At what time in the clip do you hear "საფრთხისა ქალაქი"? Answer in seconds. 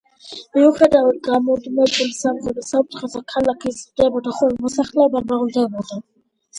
2.71-3.73